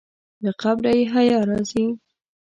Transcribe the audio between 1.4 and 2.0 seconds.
راځي.